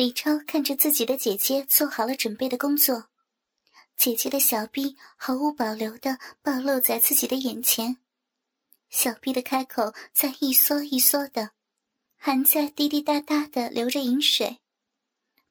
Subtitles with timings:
[0.00, 3.10] 李超看着自己的姐姐做好了准备的工作，
[3.98, 7.98] 姐姐的小臂毫无保留的暴露在自己的眼前，
[8.88, 11.50] 小臂的开口在一缩一缩的，
[12.16, 14.60] 还在滴滴答答的流着饮水，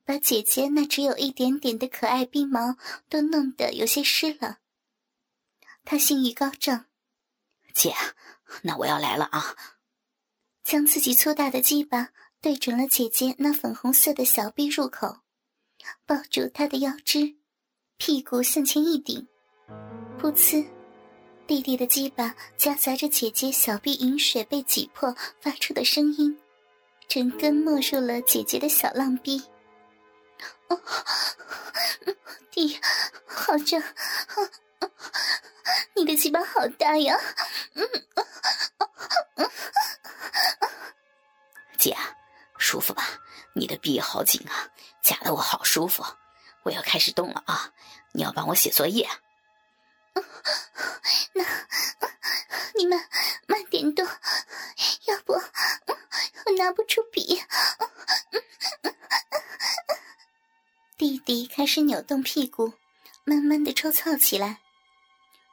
[0.03, 2.75] 把姐姐那只有一点点的可爱臂毛
[3.07, 4.57] 都弄得有些湿了。
[5.85, 6.87] 他性欲高涨，
[7.71, 7.93] 姐，
[8.63, 9.55] 那我要来了啊！
[10.63, 12.09] 将自己粗大的鸡巴。
[12.41, 15.17] 对准了姐姐那粉红色的小臂入口，
[16.05, 17.35] 抱住她的腰肢，
[17.97, 19.27] 屁股向前一顶，
[20.17, 20.65] 噗呲，
[21.45, 26.39] 弟弟的鸡巴夹杂着姐姐小臂饮水被挤破发出的声音，
[27.09, 29.43] 整根没入了姐姐的小浪逼。
[32.51, 32.79] 弟，
[33.27, 33.83] 好正，
[35.93, 37.19] 你的鸡巴好大呀！
[37.73, 37.85] 嗯，
[41.77, 41.93] 姐。
[42.59, 43.03] 舒服吧？
[43.55, 44.69] 你的臂好紧啊，
[45.01, 46.05] 夹得我好舒服。
[46.63, 47.73] 我要开始动了啊！
[48.11, 49.09] 你要帮我写作业。
[51.33, 51.43] 那
[52.75, 52.99] 你们
[53.47, 54.05] 慢点动，
[55.07, 57.41] 要不我拿不出笔。
[60.97, 62.73] 弟弟开始扭动屁股，
[63.23, 64.59] 慢慢的抽操起来。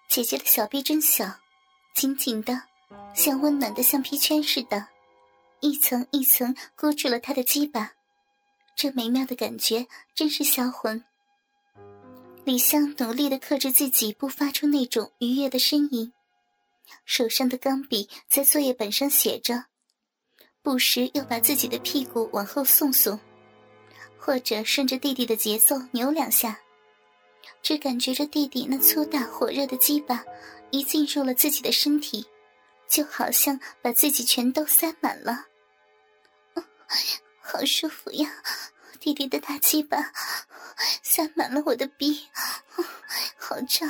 [0.08, 1.38] 姐姐的小臂真小，
[1.94, 2.62] 紧紧的，
[3.14, 4.88] 像温暖的橡皮圈似的。
[5.66, 7.94] 一层一层箍住了他的鸡巴，
[8.76, 11.04] 这美妙的感觉真是销魂。
[12.44, 16.12] 李湘努力的克制自己，不发出那种愉悦的呻吟，
[17.04, 19.64] 手上的钢笔在作业本上写着，
[20.62, 23.18] 不时又把自己的屁股往后送送，
[24.16, 26.56] 或者顺着弟弟的节奏扭两下，
[27.60, 30.24] 只感觉着弟弟那粗大火热的鸡巴
[30.70, 32.24] 一进入了自己的身体。
[32.88, 35.44] 就好像把自己全都塞满了，
[37.40, 38.30] 好舒服呀！
[39.00, 40.10] 弟弟的大鸡巴
[41.02, 42.28] 塞满了我的逼，
[43.38, 43.88] 好胀，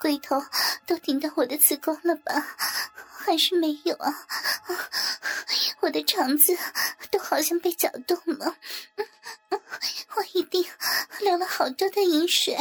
[0.00, 0.42] 龟头
[0.86, 2.32] 都顶到我的子宫了吧？
[3.24, 4.26] 还是没有啊？
[5.80, 6.56] 我的肠子
[7.10, 8.56] 都好像被搅动了，
[10.14, 10.64] 我一定
[11.20, 12.56] 流了好多的饮水。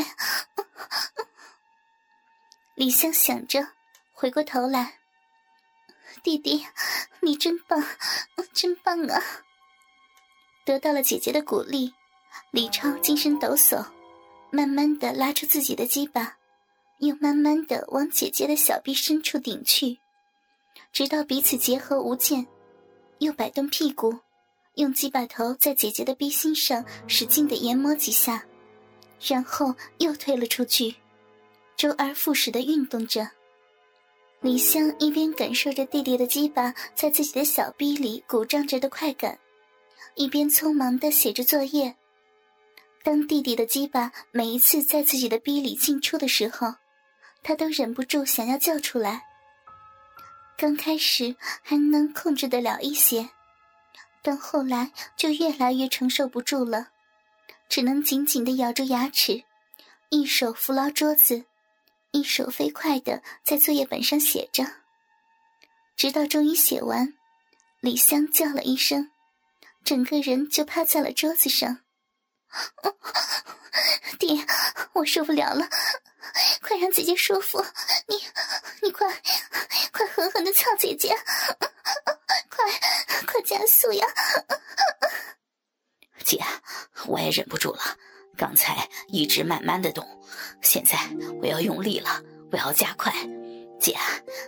[2.75, 3.65] 李湘想着，
[4.11, 5.00] 回过头来。
[6.23, 6.63] 弟弟，
[7.19, 7.83] 你真棒，
[8.53, 9.19] 真棒啊！
[10.63, 11.91] 得到了姐姐的鼓励，
[12.51, 13.83] 李超精神抖擞，
[14.51, 16.37] 慢慢的拉出自己的鸡巴，
[16.99, 19.97] 又慢慢的往姐姐的小臂深处顶去，
[20.93, 22.45] 直到彼此结合无间，
[23.17, 24.19] 又摆动屁股，
[24.75, 28.45] 用鸡巴头在姐姐的臂心上使劲的研磨几下，
[29.19, 30.95] 然后又退了出去，
[31.75, 33.27] 周而复始的运动着。
[34.41, 39.37] 李湘一边感受着弟弟的鸡巴在自己的小臂里鼓胀着的快感，
[40.15, 41.95] 一边匆忙地写着作业。
[43.03, 46.73] 当弟弟的鸡巴每一次在自己的逼里进出的时候，
[47.43, 49.21] 他都忍不住想要叫出来。
[50.57, 53.29] 刚开始还能控制得了一些，
[54.23, 56.87] 但后来就越来越承受不住了，
[57.69, 59.43] 只能紧紧地咬着牙齿，
[60.09, 61.45] 一手扶牢桌子。
[62.11, 64.65] 一手飞快的在作业本上写着，
[65.95, 67.13] 直到终于写完，
[67.79, 69.11] 李湘叫了一声，
[69.85, 71.79] 整个人就趴在了桌子上。
[74.19, 74.45] 爹，
[74.93, 75.69] 我受不了了，
[76.61, 77.65] 快让姐姐舒服！
[78.07, 78.17] 你，
[78.81, 79.07] 你快，
[79.93, 81.15] 快狠狠的操姐姐！
[82.49, 82.65] 快，
[83.25, 84.05] 快加速呀！
[86.25, 86.43] 姐，
[87.07, 87.81] 我也忍不住了。
[88.37, 90.05] 刚才一直慢慢的动，
[90.61, 90.97] 现在
[91.41, 93.13] 我要用力了，我要加快。
[93.79, 93.95] 姐，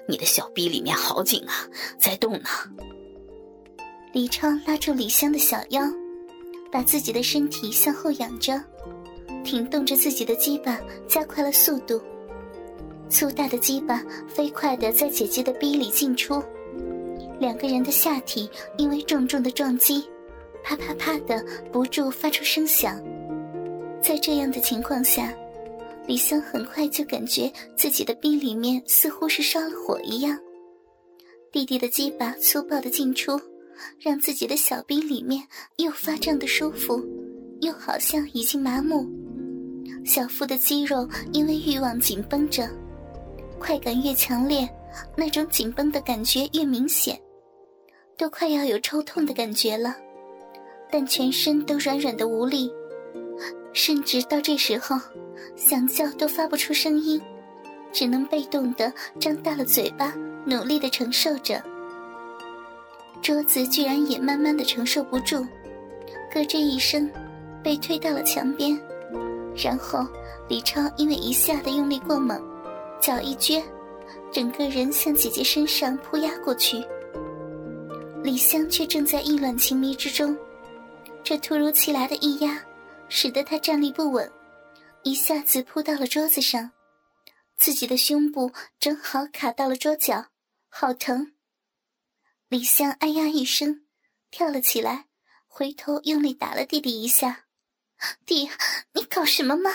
[0.07, 2.49] 你的小臂里面好紧啊，在动呢。
[4.11, 5.81] 李超拉住李湘的小腰，
[6.71, 8.61] 把自己的身体向后仰着，
[9.43, 11.99] 挺动着自己的鸡巴，加快了速度。
[13.09, 16.43] 粗大的鸡巴飞快的在姐姐的逼里进出，
[17.39, 20.07] 两个人的下体因为重重的撞击，
[20.63, 23.01] 啪啪啪的不住发出声响。
[23.99, 25.33] 在这样的情况下，
[26.05, 30.37] 李湘很快就感觉自己的臂里面似乎是烧了火一样。
[31.51, 33.39] 弟弟的鸡巴粗暴的进出，
[33.99, 35.41] 让自己的小臂里面
[35.77, 37.01] 又发胀的舒服，
[37.61, 39.07] 又好像已经麻木。
[40.03, 42.69] 小腹的肌肉因为欲望紧绷着，
[43.57, 44.67] 快感越强烈，
[45.15, 47.17] 那种紧绷的感觉越明显，
[48.17, 49.95] 都快要有抽痛的感觉了，
[50.91, 52.69] 但全身都软软的无力。
[53.73, 54.95] 甚至到这时候，
[55.55, 57.21] 想叫都发不出声音，
[57.91, 60.13] 只能被动的张大了嘴巴，
[60.45, 61.61] 努力的承受着。
[63.21, 65.45] 桌子居然也慢慢的承受不住，
[66.31, 67.09] 咯吱一声，
[67.63, 68.79] 被推到了墙边，
[69.55, 70.05] 然后
[70.47, 72.41] 李超因为一下的用力过猛，
[72.99, 73.63] 脚一撅，
[74.31, 76.83] 整个人向姐姐身上扑压过去。
[78.23, 80.35] 李湘却正在意乱情迷之中，
[81.23, 82.61] 这突如其来的一压，
[83.15, 84.29] 使得他站立不稳，
[85.03, 86.71] 一下子扑到了桌子上，
[87.57, 90.31] 自己的胸部正好卡到了桌角，
[90.67, 91.35] 好疼！
[92.47, 93.85] 李湘哎呀一声，
[94.31, 95.05] 跳了起来。
[95.45, 97.45] 回头用力打了弟弟一下，
[98.25, 98.49] 弟，
[98.93, 99.69] 你搞什么嘛？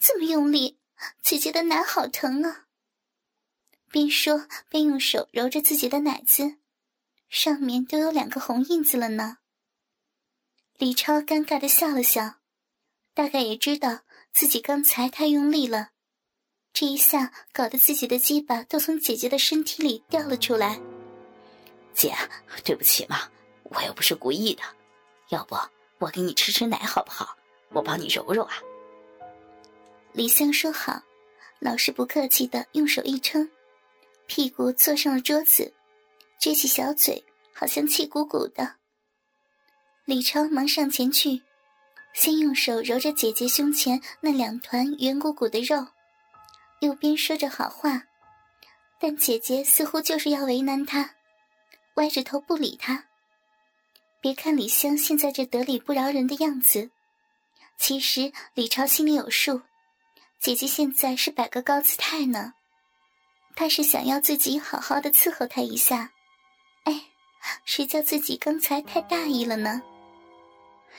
[0.00, 0.80] 这么用力，
[1.22, 2.66] 姐姐的奶好疼啊！
[3.92, 6.56] 边说边用手揉着自己的奶子，
[7.28, 9.38] 上面都有两个红印子了呢。
[10.76, 12.39] 李超尴尬的笑了笑，
[13.14, 14.00] 大概也知道
[14.32, 15.90] 自己刚才太用力了，
[16.72, 20.80] 这一下搞得自己的鸡巴都从姐姐的身体里掉了出来。
[21.92, 22.14] 姐，
[22.64, 23.28] 对不起嘛，
[23.64, 24.62] 我又不是故意的。
[25.30, 25.56] 要不
[25.98, 27.36] 我给你吃吃奶好不好？
[27.72, 28.54] 我帮你揉揉啊。
[30.12, 31.00] 李湘说好，
[31.58, 33.48] 老是不客气的用手一撑，
[34.26, 35.72] 屁股坐上了桌子，
[36.40, 37.22] 撅起小嘴，
[37.52, 38.76] 好像气鼓鼓的。
[40.04, 41.42] 李超忙上前去，
[42.12, 45.86] 先用手揉着姐姐胸前那两团圆鼓鼓的肉，
[46.80, 48.02] 又边说着好话，
[48.98, 51.14] 但姐姐似乎就是要为难他，
[51.94, 53.06] 歪着头不理他。
[54.20, 56.90] 别看李湘现在这得理不饶人的样子，
[57.78, 59.62] 其实李超心里有数，
[60.38, 62.52] 姐姐现在是摆个高姿态呢。
[63.56, 66.12] 他是想要自己好好的伺候她一下，
[66.84, 67.02] 哎，
[67.64, 69.82] 谁叫自己刚才太大意了呢？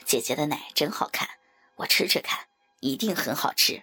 [0.05, 1.27] 姐姐的奶真好看，
[1.75, 2.39] 我吃吃看，
[2.79, 3.81] 一定很好吃。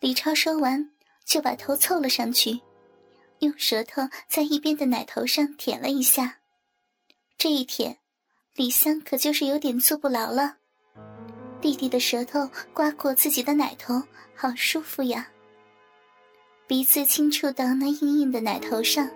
[0.00, 0.90] 李超说完，
[1.24, 2.60] 就把头凑了上去，
[3.40, 6.38] 用舌头在一边的奶头上舔了一下。
[7.38, 7.98] 这一舔，
[8.54, 10.56] 李湘可就是有点坐不牢了。
[11.60, 14.02] 弟弟的舌头刮过自己的奶头，
[14.34, 15.28] 好舒服呀。
[16.66, 19.10] 鼻子轻触到那硬硬的奶头上，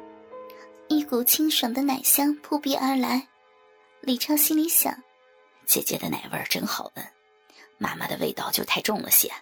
[0.88, 3.26] 一股清爽的奶香扑鼻而来。
[4.00, 4.96] 李超心里想：
[5.70, 7.06] 姐姐的奶味儿真好闻，
[7.78, 9.32] 妈妈的味道就太重了些，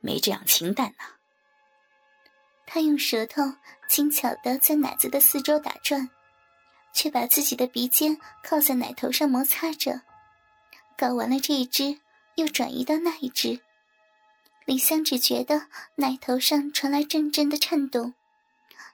[0.00, 1.04] 没这样清淡呢。
[2.66, 3.40] 他用舌头
[3.88, 6.10] 轻巧地在奶子的四周打转。
[6.96, 10.00] 却把自己的鼻尖靠在奶头上摩擦着，
[10.96, 12.00] 搞完了这一只，
[12.36, 13.60] 又转移到那一只。
[14.64, 15.66] 李湘只觉得
[15.96, 18.14] 奶头上传来阵阵的颤动，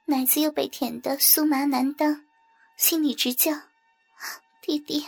[0.06, 2.25] 奶子又被舔得酥麻难当，
[2.77, 3.53] 心里直叫
[4.61, 5.06] ：“弟弟，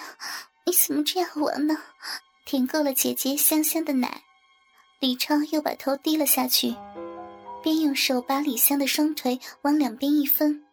[0.64, 1.76] 你怎么这样玩呢？”
[2.46, 4.22] 舔够了姐姐香香的奶，
[5.00, 6.76] 李超又把头低了下去，
[7.62, 10.66] 边用手把李香的双腿往两边一分。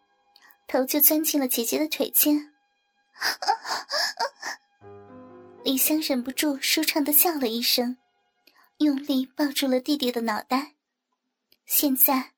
[0.66, 2.52] 头就钻进了姐姐的腿间，
[5.64, 7.96] 李香忍不住舒畅的叫了一声，
[8.78, 10.74] 用力抱住了弟弟的脑袋。
[11.64, 12.32] 现在，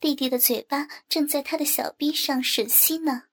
[0.00, 3.24] 弟弟的嘴巴正在他的小臂上吮吸呢，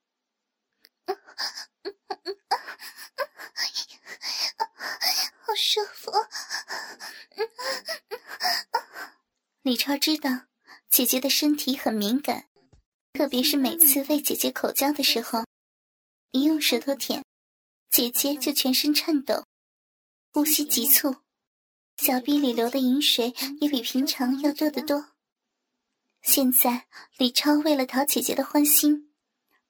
[5.40, 6.12] 好舒服。
[9.62, 10.30] 李超知道
[10.88, 12.48] 姐姐的身体很敏感。
[13.12, 15.44] 特别是每次喂姐姐口交的时候，
[16.30, 17.24] 一用舌头舔，
[17.90, 19.44] 姐姐就全身颤抖，
[20.32, 21.16] 呼吸急促，
[21.96, 25.16] 小臂里流的饮水也比平常要多得多。
[26.22, 29.12] 现在李超为了讨姐姐的欢心，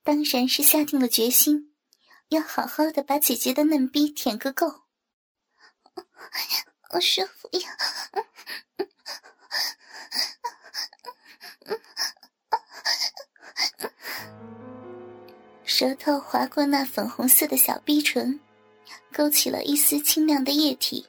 [0.02, 1.67] 当然是下定了决心，
[2.28, 4.84] 要好好的把姐姐的嫩逼舔个够。
[6.90, 7.76] 好舒服呀！
[15.64, 18.40] 舌头划过那粉红色的小逼唇，
[19.12, 21.06] 勾起了一丝清亮的液体，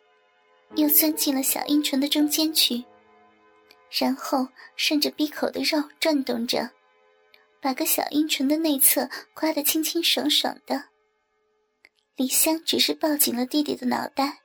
[0.76, 2.86] 又钻进了小阴唇的中间去，
[3.90, 6.70] 然后顺着闭口的肉转动着，
[7.60, 10.88] 把个小阴唇的内侧刮得清清爽爽的。
[12.20, 14.42] 李湘只是抱紧了弟弟的脑袋，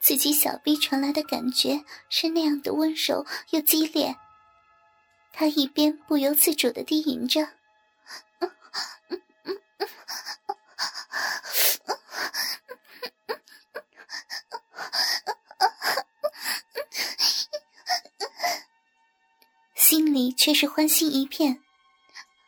[0.00, 4.16] 自己小臂传来的感觉是那样的温柔又激烈，
[5.32, 7.50] 他一边不由自主的低吟着。
[19.76, 21.62] 心里却是欢欣一片，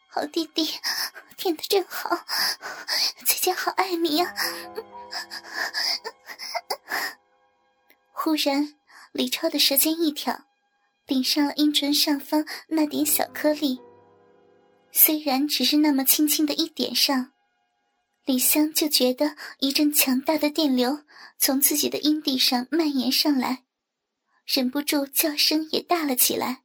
[0.08, 0.68] 好弟弟，
[1.40, 2.10] 舔的真好，
[3.24, 4.34] 姐姐好爱你呀！
[8.12, 8.74] 忽然，
[9.12, 10.38] 李超的舌尖一挑，
[11.06, 13.80] 顶上了阴唇上方那点小颗粒。
[14.92, 17.32] 虽然只是那么轻轻的一点上。
[18.26, 21.04] 李香就觉得一阵强大的电流
[21.38, 23.64] 从自己的阴蒂上蔓延上来，
[24.44, 26.64] 忍不住叫声也大了起来，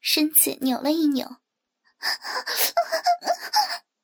[0.00, 1.36] 身子扭了一扭。